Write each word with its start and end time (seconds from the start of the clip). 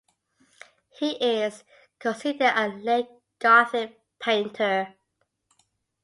He 0.97 1.11
is 1.23 1.63
considered 1.99 2.53
a 2.55 2.69
late 2.69 3.07
Gothic 3.37 3.99
painter. 4.17 4.95